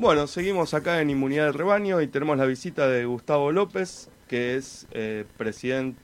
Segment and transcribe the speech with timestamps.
[0.00, 4.56] Bueno, seguimos acá en Inmunidad del Rebaño y tenemos la visita de Gustavo López, que
[4.56, 5.26] es eh,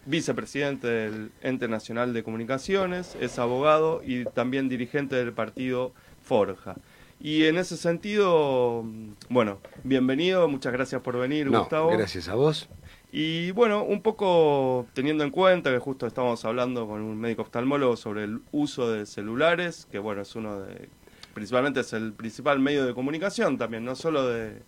[0.04, 6.76] vicepresidente del Ente Nacional de Comunicaciones, es abogado y también dirigente del partido Forja.
[7.20, 8.84] Y en ese sentido,
[9.30, 11.88] bueno, bienvenido, muchas gracias por venir, Gustavo.
[11.88, 12.68] Gracias a vos.
[13.10, 17.96] Y bueno, un poco teniendo en cuenta que justo estamos hablando con un médico oftalmólogo
[17.96, 20.90] sobre el uso de celulares, que bueno, es uno de,
[21.36, 24.62] principalmente es el principal medio de comunicación también, no solo de,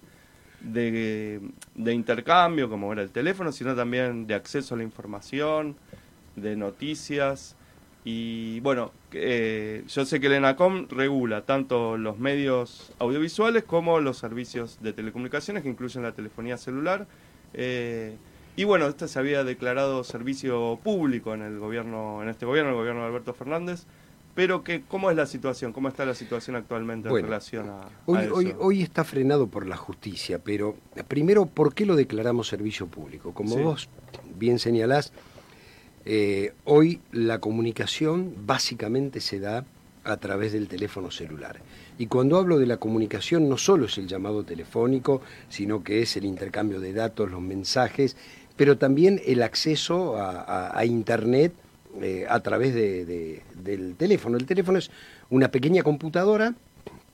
[0.60, 5.76] de, intercambio, como era el teléfono, sino también de acceso a la información,
[6.36, 7.56] de noticias.
[8.04, 14.18] Y bueno, eh, yo sé que el ENACOM regula tanto los medios audiovisuales como los
[14.18, 17.06] servicios de telecomunicaciones, que incluyen la telefonía celular.
[17.54, 18.14] Eh,
[18.56, 22.76] y bueno, este se había declarado servicio público en el gobierno, en este gobierno, el
[22.76, 23.86] gobierno de Alberto Fernández.
[24.34, 25.72] Pero que, ¿cómo es la situación?
[25.72, 28.34] ¿Cómo está la situación actualmente en relación a, hoy, eso?
[28.34, 30.76] Hoy, hoy, está frenado por la justicia, pero
[31.08, 33.34] primero, ¿por qué lo declaramos servicio público?
[33.34, 33.88] Como vos
[34.38, 35.12] bien señalás,
[36.04, 39.64] eh, hoy la comunicación básicamente se da
[40.04, 41.60] a través del teléfono celular.
[41.98, 46.16] Y cuando hablo de la comunicación no solo es el llamado telefónico, sino que es
[46.16, 48.16] el intercambio de datos, los mensajes
[48.58, 51.54] pero también el acceso a, Internet
[52.00, 54.36] eh, a través del teléfono.
[54.36, 54.90] El teléfono es
[55.30, 56.54] una pequeña computadora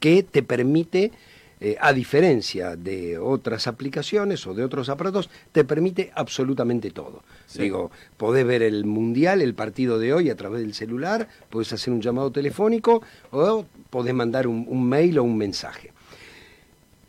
[0.00, 1.12] que te permite,
[1.60, 7.22] eh, a diferencia de otras aplicaciones o de otros aparatos, te permite absolutamente todo.
[7.54, 11.92] Digo, podés ver el mundial, el partido de hoy a través del celular, podés hacer
[11.92, 15.92] un llamado telefónico o podés mandar un mail o un mensaje.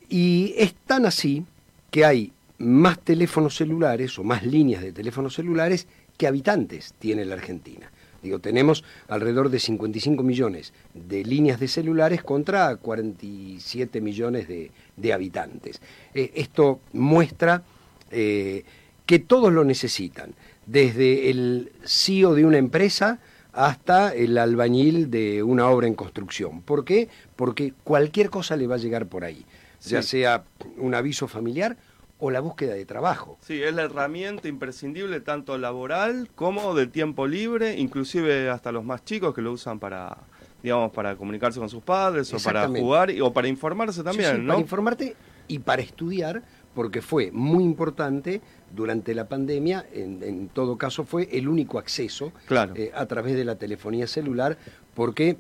[0.08, 1.46] Y es tan así
[1.92, 7.36] que hay más teléfonos celulares o más líneas de teléfonos celulares que habitantes tiene la
[7.36, 7.92] Argentina.
[8.22, 15.80] Digo, tenemos alrededor de 55 millones de líneas de celulares contra 47 millones de, habitantes.
[16.16, 17.62] Eh, esto muestra
[18.10, 18.64] eh,
[19.06, 20.34] que todos lo necesitan,
[20.66, 23.20] desde el CEO de una empresa
[23.54, 26.62] hasta el albañil de una obra en construcción.
[26.62, 27.08] ¿Por qué?
[27.36, 29.46] Porque cualquier cosa le va a llegar por ahí,
[29.86, 30.44] ya sea
[30.78, 31.78] un aviso familiar
[32.18, 33.38] o la búsqueda de trabajo.
[33.42, 39.04] Sí, es la herramienta imprescindible tanto laboral como de tiempo libre, inclusive hasta los más
[39.04, 40.18] chicos que lo usan para
[40.64, 44.54] digamos para comunicarse con sus padres o para jugar o para informarse también, ¿no?
[44.54, 45.16] Para informarte
[45.48, 46.42] y para estudiar,
[46.74, 48.42] porque fue muy importante
[48.76, 53.58] durante la pandemia, en, todo caso fue el único acceso eh, a través de la
[53.58, 54.58] telefonía celular,
[54.96, 55.38] porque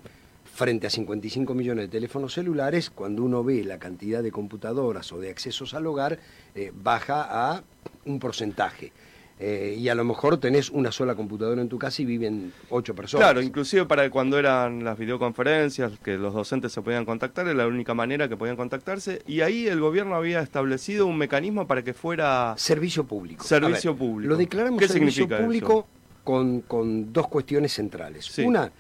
[0.56, 5.20] frente a 55 millones de teléfonos celulares, cuando uno ve la cantidad de computadoras o
[5.20, 6.18] de accesos al hogar,
[6.56, 7.62] eh, baja a
[8.06, 8.94] un porcentaje.
[9.38, 12.96] Eh, y a lo mejor tenés una sola computadora en tu casa y viven ocho
[12.96, 13.26] personas.
[13.28, 17.68] Claro, inclusive para cuando eran las videoconferencias, que los docentes se podían contactar, era la
[17.68, 21.94] única manera que podían contactarse, y ahí el gobierno había establecido un mecanismo para que
[21.94, 22.56] fuera...
[22.58, 23.44] Servicio público.
[23.44, 24.30] Servicio público.
[24.30, 25.86] Lo declaramos servicio público
[26.24, 28.40] con, con, dos cuestiones centrales.
[28.40, 28.72] Una,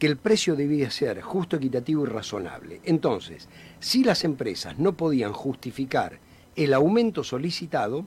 [0.00, 2.80] que el precio debía ser justo, equitativo y razonable.
[2.84, 3.50] Entonces,
[3.80, 6.18] si las empresas no podían justificar
[6.56, 8.06] el aumento solicitado,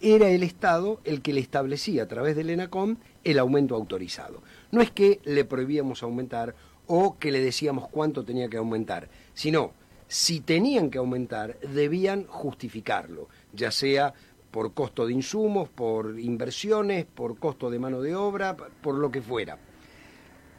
[0.00, 4.42] era el Estado el que le establecía a través del ENACOM el aumento autorizado.
[4.72, 6.56] No es que le prohibíamos aumentar
[6.88, 9.72] o que le decíamos cuánto tenía que aumentar, sino
[10.08, 14.12] si tenían que aumentar, debían justificarlo, ya sea
[14.50, 19.22] por costo de insumos, por inversiones, por costo de mano de obra, por lo que
[19.22, 19.69] fuera.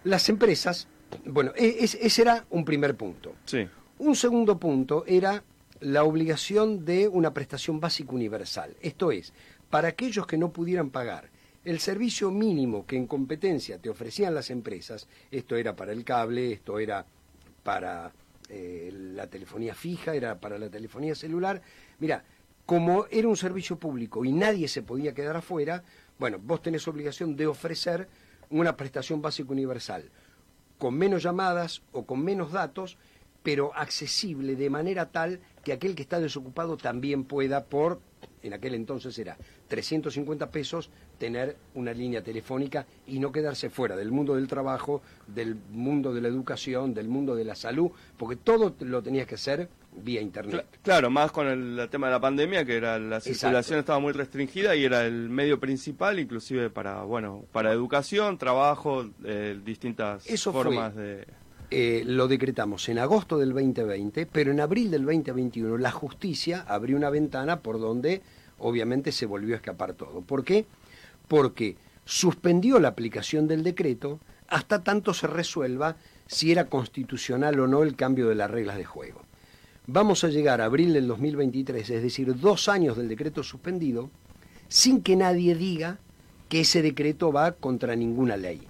[0.03, 0.87] Las empresas,
[1.25, 3.35] bueno, e, ese era un primer punto.
[3.45, 3.67] Sí.
[3.99, 5.43] Un segundo punto era
[5.81, 8.75] la obligación de una prestación básica universal.
[8.81, 9.33] Esto es,
[9.69, 11.29] para aquellos que no pudieran pagar
[11.63, 16.53] el servicio mínimo que en competencia te ofrecían las empresas, esto era para el cable,
[16.53, 17.05] esto era
[17.63, 18.11] para
[18.49, 21.61] eh, la telefonía fija, era para la telefonía celular.
[21.99, 22.23] Mira,
[22.65, 25.83] como era un servicio público y nadie se podía quedar afuera,
[26.17, 28.07] bueno, vos tenés obligación de ofrecer
[28.51, 30.09] una prestación básica universal,
[30.77, 32.97] con menos llamadas o con menos datos,
[33.43, 37.99] pero accesible de manera tal que aquel que está desocupado también pueda, por,
[38.43, 39.37] en aquel entonces era
[39.67, 45.55] 350 pesos, tener una línea telefónica y no quedarse fuera del mundo del trabajo, del
[45.55, 49.69] mundo de la educación, del mundo de la salud, porque todo lo tenías que hacer
[49.93, 50.65] vía internet.
[50.81, 54.75] Claro, más con el, tema de la pandemia, que era la circulación estaba muy restringida
[54.75, 61.27] y era el medio principal, inclusive para bueno, para educación, trabajo, eh, distintas formas de
[61.73, 66.97] eh, lo decretamos en agosto del 2020, pero en abril del 2021 la justicia abrió
[66.97, 68.21] una ventana por donde
[68.57, 70.19] obviamente se volvió a escapar todo.
[70.19, 70.65] ¿Por qué?
[71.29, 75.95] Porque suspendió la aplicación del decreto hasta tanto se resuelva
[76.27, 79.21] si era constitucional o no el cambio de las reglas de juego.
[79.91, 84.09] Vamos a llegar a abril del 2023, es decir, dos años del decreto suspendido,
[84.69, 85.99] sin que nadie diga
[86.47, 88.61] que ese decreto va contra ninguna ley.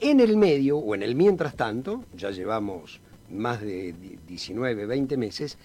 [0.00, 3.94] En el medio, o en el mientras tanto, ya llevamos más de
[4.28, 5.58] 19, 20 meses,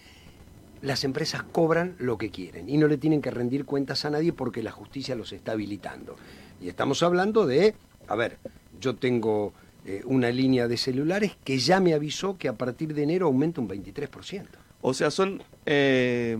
[0.81, 4.33] las empresas cobran lo que quieren y no le tienen que rendir cuentas a nadie
[4.33, 6.15] porque la justicia los está habilitando.
[6.61, 7.75] Y estamos hablando de,
[8.07, 8.37] a ver,
[8.79, 9.53] yo tengo
[9.85, 13.61] eh, una línea de celulares que ya me avisó que a partir de enero aumenta
[13.61, 14.45] un 23%.
[14.81, 15.43] O sea, son...
[15.65, 16.37] Eh,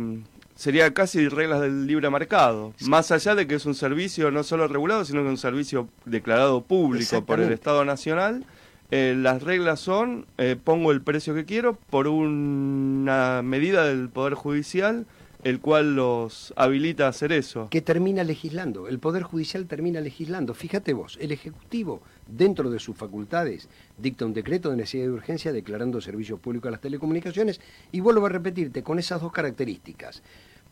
[0.56, 4.68] sería casi reglas del libre mercado, más allá de que es un servicio no solo
[4.68, 8.44] regulado, sino que es un servicio declarado público por el Estado Nacional
[8.89, 14.34] eh, las reglas son, eh, pongo el precio que quiero por una medida del Poder
[14.34, 15.06] Judicial,
[15.44, 17.68] el cual los habilita a hacer eso.
[17.69, 20.54] Que termina legislando, el Poder Judicial termina legislando.
[20.54, 25.51] Fíjate vos, el Ejecutivo, dentro de sus facultades, dicta un decreto de necesidad de urgencia
[25.51, 27.62] declarando servicio público a las telecomunicaciones
[27.92, 30.24] y vuelvo a repetirte, con esas dos características.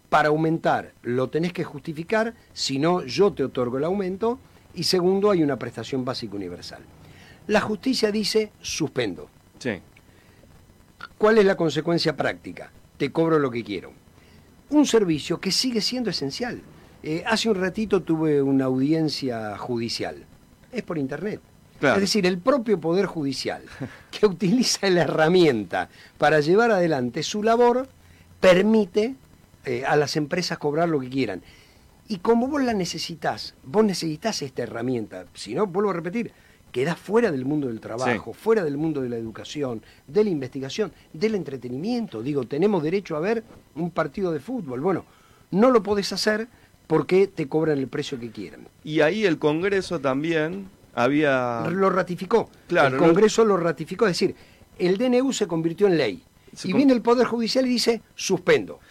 [0.09, 4.39] Para aumentar lo tenés que justificar, si no yo te otorgo el aumento
[4.73, 6.81] y segundo hay una prestación básica universal.
[7.47, 9.29] La justicia dice suspendo.
[9.59, 9.79] Sí.
[11.17, 12.71] ¿Cuál es la consecuencia práctica?
[12.97, 14.04] Te cobro lo que quiero.
[14.69, 16.61] Un servicio que sigue siendo esencial.
[17.03, 20.25] Eh, hace un ratito tuve una audiencia judicial.
[20.71, 21.39] Es por internet.
[21.81, 23.61] Es decir, el propio Poder Judicial,
[24.11, 27.87] que utiliza la herramienta para llevar adelante su labor,
[28.39, 29.15] permite
[29.65, 31.43] eh, a las empresas cobrar lo que quieran.
[32.07, 35.25] Y como vos la necesitas, vos necesitas esta herramienta.
[35.33, 36.31] Si no, vuelvo a repetir,
[36.75, 40.91] queda fuera del mundo del trabajo, fuera del mundo de la educación, de la investigación,
[41.13, 42.21] del entretenimiento.
[42.21, 43.45] Digo, tenemos derecho a ver
[43.75, 44.81] un partido de fútbol.
[44.81, 45.05] Bueno,
[45.51, 46.49] no lo podés hacer
[46.85, 48.67] porque te cobran el precio que quieran.
[48.83, 51.65] Y ahí el Congreso también había...
[51.69, 52.49] Lo ratificó.
[52.67, 54.35] Claro, el Congreso lo ratificó, es decir,
[54.77, 56.23] el DNU se convirtió en ley.
[56.61, 58.81] y viene el Poder Judicial y dice, suspendo.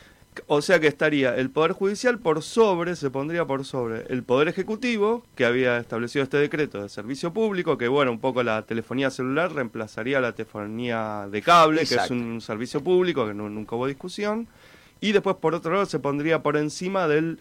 [0.46, 4.48] O sea que estaría el Poder Judicial por sobre, se pondría por sobre el Poder
[4.48, 9.10] Ejecutivo, que había establecido este decreto de servicio público, que bueno, un poco la telefonía
[9.10, 14.48] celular reemplazaría la telefonía de cable, que es un servicio público, que nunca hubo discusión.
[15.00, 17.38] Y después, por otro lado, se pondría por encima del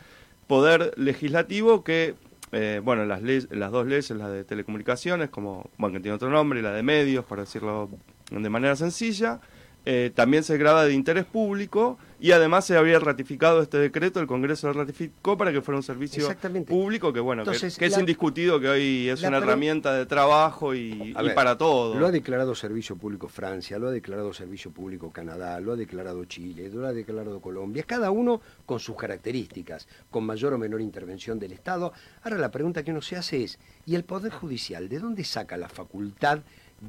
[0.48, 2.16] Poder Legislativo, que,
[2.52, 6.30] eh, bueno, las, leyes, las dos leyes, la de telecomunicaciones, como, bueno, que tiene otro
[6.30, 7.90] nombre, y la de medios, por decirlo
[8.30, 9.40] de manera sencilla,
[9.86, 14.28] eh, también se graba de interés público y además se había ratificado este decreto, el
[14.28, 16.34] Congreso lo ratificó para que fuera un servicio
[16.66, 21.58] público que bueno, que, es indiscutido que hoy es una herramienta de trabajo y, para
[21.58, 22.00] todo.
[22.00, 26.24] Lo ha declarado Servicio Público Francia, lo ha declarado Servicio Público Canadá, lo ha declarado
[26.24, 31.40] Chile, lo ha declarado Colombia, cada uno con sus características, con mayor o menor intervención
[31.40, 31.92] del Estado.
[32.22, 35.58] Ahora la pregunta que uno se hace es, ¿y el Poder Judicial de dónde saca
[35.58, 36.40] la facultad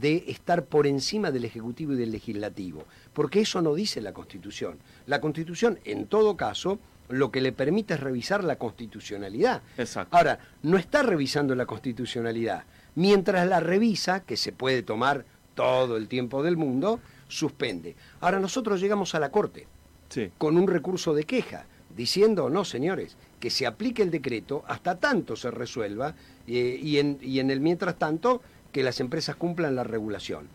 [0.01, 4.79] de estar por encima del Ejecutivo y del Legislativo, porque eso no dice la Constitución.
[5.07, 9.63] La Constitución, en todo caso, lo que le permite es revisar la constitucionalidad.
[10.11, 12.65] Ahora, no está revisando la constitucionalidad.
[12.95, 15.25] Mientras la revisa, que se puede tomar
[15.55, 17.95] todo el tiempo del mundo, suspende.
[18.21, 19.67] Ahora nosotros llegamos a la Corte
[20.39, 21.67] con un recurso de queja,
[21.97, 26.15] diciendo, no, señores, que se aplique el decreto hasta tanto se resuelva
[26.47, 28.41] eh, y, en, y en el mientras tanto
[28.75, 30.49] que las empresas cumplan la regulación.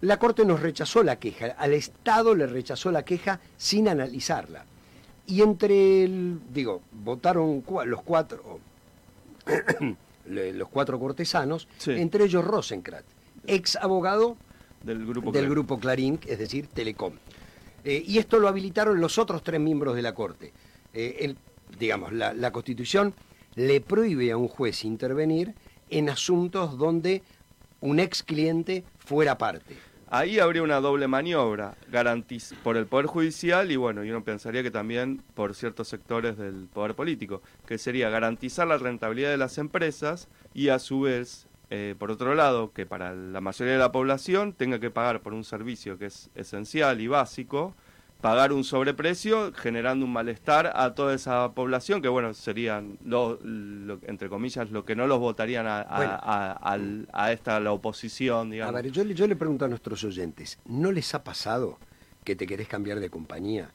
[0.00, 4.64] La Corte nos rechazó la queja, al Estado le rechazó la queja sin analizarla.
[5.26, 8.60] Y entre, el, digo, votaron los cuatro,
[10.24, 13.04] los cuatro cortesanos, entre ellos Rosencrat,
[13.46, 14.38] ex abogado
[14.82, 17.12] del grupo, del grupo Clarín, es decir, Telecom.
[17.84, 20.54] Eh, y esto lo habilitaron los otros tres miembros de la Corte.
[20.94, 21.34] Eh,
[21.78, 23.12] digamos, la, la Constitución
[23.54, 25.52] le prohíbe a un juez intervenir
[25.90, 27.22] en asuntos donde
[27.80, 29.76] un ex cliente fuera parte.
[30.10, 31.76] Ahí habría una doble maniobra,
[32.62, 36.66] por el Poder Judicial y bueno, yo uno pensaría que también por ciertos sectores del
[36.72, 41.94] Poder Político, que sería garantizar la rentabilidad de las empresas y a su vez, eh,
[41.98, 45.44] por otro lado, que para la mayoría de la población tenga que pagar por un
[45.44, 47.74] servicio que es esencial y básico,
[48.20, 53.38] pagar un sobreprecio generando un malestar a toda esa población que bueno serían lo,
[54.06, 58.74] entre comillas lo que no los votarían a, a, esta la oposición digamos.
[58.74, 61.78] a ver yo, yo le pregunto a nuestros oyentes ¿no les ha pasado
[62.24, 63.70] que te querés cambiar de compañía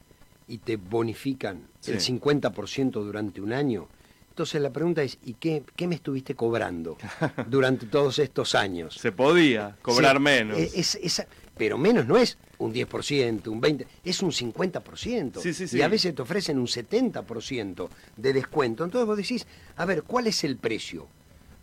[0.47, 3.88] y te bonifican el 50% durante un año
[4.33, 6.97] entonces la pregunta es, ¿y qué, qué me estuviste cobrando
[7.47, 8.95] durante todos estos años?
[8.95, 10.57] Se podía cobrar menos.
[10.57, 11.23] Es,
[11.57, 15.74] pero menos no es un 10%, un 20%, es un 50%.
[15.74, 18.83] y a veces te ofrecen un 70% de descuento.
[18.83, 19.45] Entonces vos decís,
[19.75, 21.07] a ver, ¿cuál es el precio?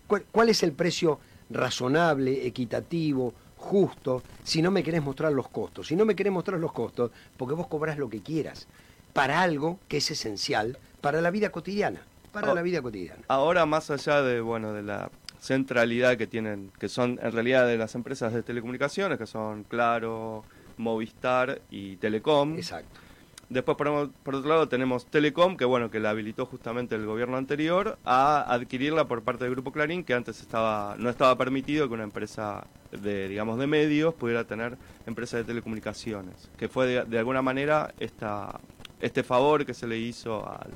[0.06, 1.20] ¿Cuál, es el precio
[1.50, 5.86] razonable, equitativo, justo, si no me querés mostrar los costos.
[5.86, 8.66] Si no me querés mostrar los costos, porque vos cobrás lo que quieras,
[9.12, 12.02] para algo que es esencial para la vida cotidiana.
[12.32, 12.54] Para Oh.
[12.54, 13.22] la vida cotidiana.
[13.28, 17.78] Ahora, más allá de, bueno, de la centralidad que tienen, que son en realidad de
[17.78, 20.44] las empresas de telecomunicaciones, que son Claro,
[20.76, 22.56] Movistar y Telecom.
[22.56, 23.00] Exacto.
[23.48, 27.36] Después, por, por otro lado, tenemos Telecom, que bueno, que la habilitó justamente el gobierno
[27.36, 31.94] anterior a adquirirla por parte del Grupo Clarín, que antes estaba no estaba permitido que
[31.94, 37.18] una empresa de, digamos, de medios pudiera tener empresa de telecomunicaciones, que fue de, de
[37.18, 38.60] alguna manera esta,
[39.00, 40.70] este favor que se le hizo al,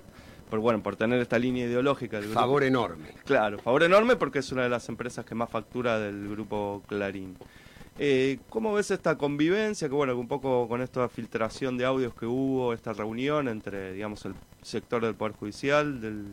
[0.51, 2.41] por bueno, por tener esta línea ideológica del grupo.
[2.41, 3.09] Favor enorme.
[3.25, 7.37] Claro, favor enorme porque es una de las empresas que más factura del grupo Clarín.
[7.99, 9.89] Eh, ¿Cómo ves esta convivencia?
[9.89, 14.25] Que bueno, un poco con esta filtración de audios que hubo, esta reunión entre, digamos,
[14.25, 16.25] el sector del Poder Judicial, del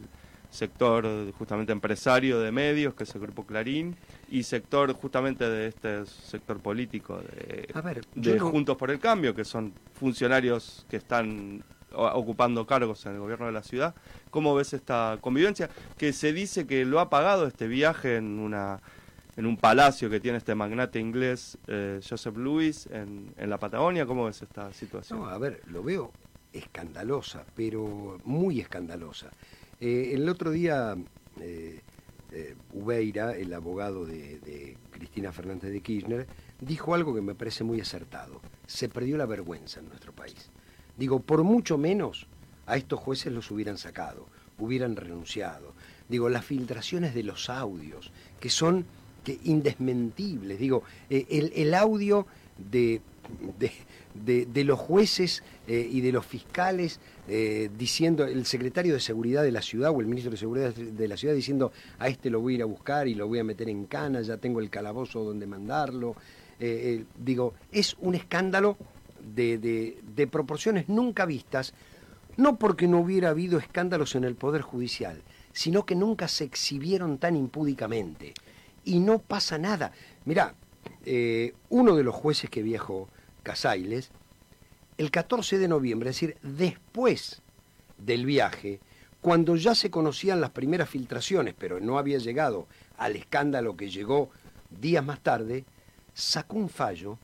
[0.50, 1.06] sector
[1.38, 3.96] justamente empresario de medios, que es el grupo Clarín,
[4.30, 8.90] y sector justamente de este sector político de, A ver, yo de no- Juntos por
[8.92, 11.64] el Cambio, que son funcionarios que están
[11.94, 13.96] ocupando cargos en el gobierno de la ciudad.
[14.30, 15.70] ¿Cómo ves esta convivencia?
[15.98, 18.80] Que se dice que lo ha pagado este viaje en una
[19.38, 24.06] en un palacio que tiene este magnate inglés eh, Joseph Lewis en, en la Patagonia.
[24.06, 25.20] ¿Cómo ves esta situación?
[25.20, 26.12] No, a ver, lo veo
[26.52, 29.32] escandalosa, pero muy escandalosa.
[29.80, 30.98] Eh, el otro día,
[31.40, 31.80] eh,
[32.32, 36.28] eh, Ubeira, el abogado de, de Cristina Fernández de Kirchner,
[36.60, 38.42] dijo algo que me parece muy acertado.
[38.68, 40.52] Se perdió la vergüenza en nuestro país.
[40.98, 42.28] Digo, por mucho menos
[42.66, 44.28] a estos jueces los hubieran sacado,
[44.60, 45.74] hubieran renunciado.
[46.08, 48.86] Digo, las filtraciones de los audios, que son
[49.24, 50.60] que indesmentibles.
[50.60, 52.26] Digo, eh, el, el audio
[52.58, 53.02] de,
[54.16, 59.44] de, de- los jueces eh, y de los fiscales eh, diciendo, el secretario de seguridad
[59.44, 62.42] de la ciudad o el ministro de seguridad de la ciudad diciendo, a este lo
[62.42, 64.70] voy a ir a buscar y lo voy a meter en cana, ya tengo el
[64.72, 66.16] calabozo donde mandarlo.
[67.18, 68.78] Digo, es un escándalo
[69.24, 71.74] de, de- de proporciones nunca vistas,
[72.38, 75.22] no porque no hubiera habido escándalos en el Poder Judicial,
[75.54, 78.34] sino que nunca se exhibieron tan impúdicamente.
[78.84, 79.92] Y no pasa nada.
[80.26, 80.56] Mirá,
[81.06, 83.10] eh, uno de los jueces que viajó,
[83.44, 84.12] Casailes,
[84.98, 87.42] el 14 de noviembre, es decir, después
[87.98, 88.80] del viaje,
[89.20, 94.30] cuando ya se conocían las primeras filtraciones, pero no había llegado al escándalo que llegó
[94.70, 95.66] días más tarde,
[96.14, 97.18] sacó un fallo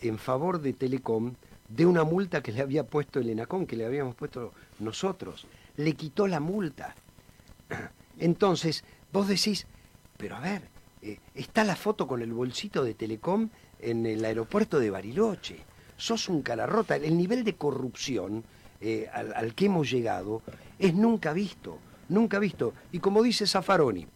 [0.00, 1.34] en favor de Telecom
[1.68, 5.46] de una multa que le había puesto el ENACON, que le habíamos puesto nosotros.
[5.76, 6.94] Le quitó la multa.
[8.18, 9.66] Entonces, vos decís,
[10.16, 10.62] pero a ver,
[11.02, 15.58] eh, está la foto con el bolsito de Telecom en el aeropuerto de Bariloche.
[15.96, 16.96] Sos un cara rota.
[16.96, 18.44] El nivel de corrupción
[18.80, 20.42] eh, al, al que hemos llegado
[20.78, 21.78] es nunca visto,
[22.08, 22.74] nunca visto.
[22.90, 24.06] Y como dice Zaffaroni,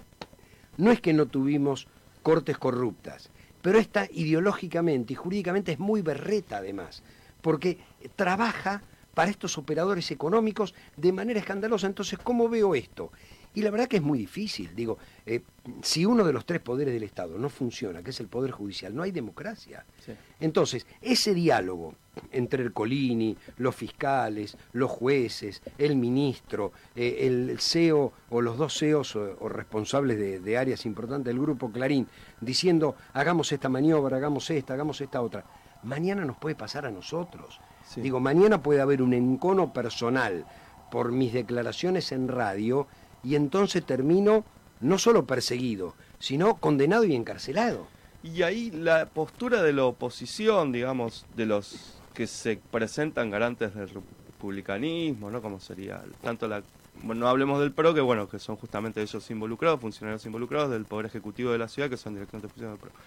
[0.76, 1.86] no es que no tuvimos
[2.22, 3.30] cortes corruptas,
[3.64, 7.02] pero esta ideológicamente y jurídicamente es muy berreta además,
[7.40, 7.78] porque
[8.14, 8.82] trabaja
[9.14, 11.86] para estos operadores económicos de manera escandalosa.
[11.86, 13.10] Entonces, ¿cómo veo esto?
[13.54, 14.74] Y la verdad que es muy difícil.
[14.74, 15.42] Digo, eh,
[15.80, 18.94] si uno de los tres poderes del Estado no funciona, que es el Poder Judicial,
[18.94, 19.84] no hay democracia.
[20.04, 20.12] Sí.
[20.40, 21.94] Entonces, ese diálogo
[22.32, 28.76] entre el Colini, los fiscales, los jueces, el ministro, eh, el CEO o los dos
[28.76, 32.08] CEOs o, o responsables de, de áreas importantes del grupo Clarín,
[32.40, 35.44] diciendo hagamos esta maniobra, hagamos esta, hagamos esta otra.
[35.84, 37.60] Mañana nos puede pasar a nosotros.
[37.94, 38.00] Sí.
[38.00, 40.44] Digo, mañana puede haber un encono personal
[40.90, 42.86] por mis declaraciones en radio
[43.22, 44.44] y entonces termino
[44.80, 47.86] no solo perseguido, sino condenado y encarcelado.
[48.22, 53.90] Y ahí la postura de la oposición, digamos, de los que se presentan garantes del
[53.90, 55.42] republicanismo, ¿no?
[55.42, 56.62] Como sería tanto la...
[57.02, 60.84] Bueno, no hablemos del PRO, que bueno, que son justamente ellos involucrados, funcionarios involucrados, del
[60.84, 63.00] Poder Ejecutivo de la ciudad, que son directamente funcionarios del PRO.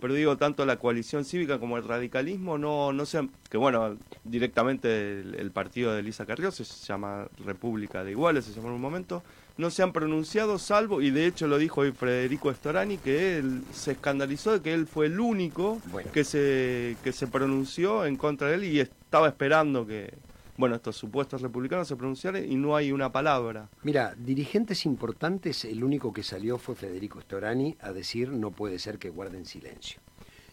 [0.00, 3.30] Pero digo, tanto la coalición cívica como el radicalismo no, no sean...
[3.50, 8.54] Que bueno, directamente el, el partido de Elisa Carrió se llama República de Iguales, se
[8.54, 9.22] llamó en un momento,
[9.58, 13.62] no se han pronunciado salvo, y de hecho lo dijo hoy Federico Storani, que él
[13.74, 16.10] se escandalizó de que él fue el único Bueno.
[16.12, 20.14] que, se, que se pronunció en contra de él y estaba esperando que,
[20.60, 23.70] bueno, estos supuestos republicanos se pronunciaran y no hay una palabra.
[23.82, 28.98] Mira, dirigentes importantes, el único que salió fue Federico Storani a decir no puede ser
[28.98, 30.00] que guarden silencio.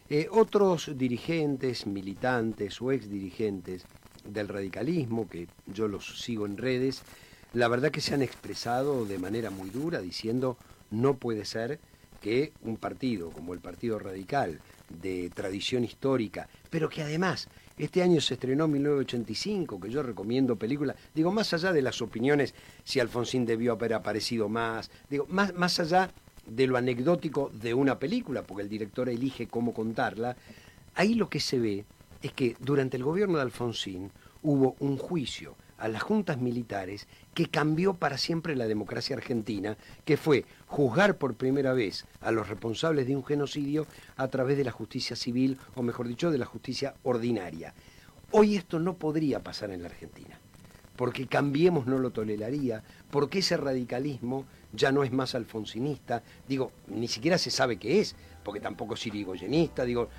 [0.10, 3.86] Eh, otros dirigentes, militantes o ex dirigentes
[4.24, 7.04] del radicalismo, que yo los sigo en redes,
[7.52, 10.58] la verdad que se han expresado de manera muy dura diciendo
[10.90, 11.82] no puede ser
[12.22, 14.60] que un partido como el Partido Radical,
[14.90, 20.96] de tradición histórica, pero que además este año se estrenó 1985, que yo recomiendo película,
[21.14, 25.80] digo, más allá de las opiniones, si Alfonsín debió haber aparecido más, digo, más, más
[25.80, 26.12] allá
[26.46, 30.36] de lo anecdótico de una película, porque el director elige cómo contarla,
[30.96, 31.86] ahí lo que se ve
[32.22, 37.48] es que durante el gobierno de Alfonsín hubo un juicio a las juntas militares que
[37.48, 43.08] cambió para siempre la democracia argentina, que fue juzgar por primera vez a los responsables
[43.08, 46.96] de un genocidio a través de la justicia civil, o mejor dicho, de la justicia
[47.04, 47.74] ordinaria.
[48.32, 50.40] Hoy esto no podría pasar en la Argentina,
[50.96, 57.08] porque Cambiemos no lo toleraría, porque ese radicalismo ya no es más alfonsinista, digo, ni
[57.08, 60.10] siquiera se sabe qué es, porque tampoco es irigoyenista, digo,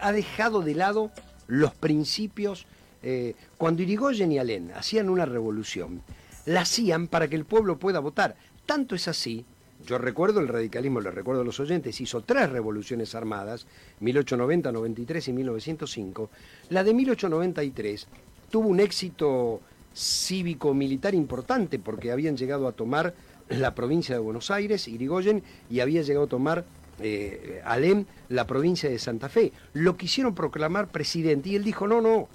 [0.00, 1.12] ha dejado de lado
[1.46, 2.66] los principios
[3.06, 6.00] eh, cuando Irigoyen y Alén hacían una revolución,
[6.46, 8.34] la hacían para que el pueblo pueda votar.
[8.64, 9.44] Tanto es así,
[9.86, 13.66] yo recuerdo el radicalismo, le recuerdo a los oyentes, hizo tres revoluciones armadas,
[14.00, 16.30] 1890, 93 y 1905.
[16.70, 18.06] La de 1893
[18.50, 19.60] tuvo un éxito
[19.94, 23.14] cívico-militar importante porque habían llegado a tomar
[23.50, 26.64] la provincia de Buenos Aires, Irigoyen, y había llegado a tomar
[27.00, 29.52] eh, Alem la provincia de Santa Fe.
[29.74, 32.28] Lo quisieron proclamar presidente y él dijo, no, no,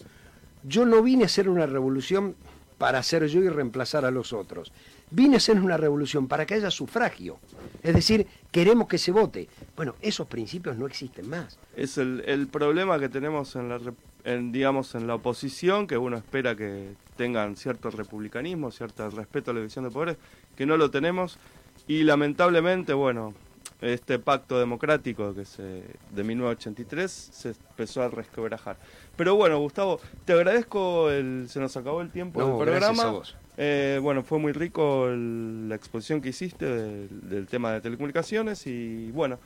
[0.64, 2.36] yo no vine a hacer una revolución
[2.78, 4.72] para ser yo y reemplazar a los otros.
[5.12, 7.38] Vine a hacer una revolución para que haya sufragio.
[7.84, 9.50] Es decir, queremos que se vote.
[9.76, 11.60] Bueno, esos principios no existen más.
[11.76, 13.80] Es el, problema que tenemos en la,
[14.52, 19.60] digamos, en la oposición, que uno espera que tengan cierto republicanismo, cierto respeto a la
[19.60, 20.18] división de poderes,
[20.56, 21.38] que no lo tenemos.
[21.88, 23.34] Y lamentablemente, bueno,
[23.82, 28.78] este pacto democrático que se de 1983 se empezó a resquebrajar.
[29.16, 33.22] Pero bueno, Gustavo, te agradezco, el, se nos acabó el tiempo del programa.
[33.62, 39.38] Eh, bueno, fue muy rico la exposición que hiciste del, tema de telecomunicaciones y bueno,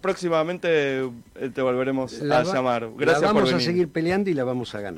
[0.00, 2.90] próximamente eh, te volveremos a llamar.
[2.96, 4.86] Gracias la vamos a seguir peleando y la vamos a ganar.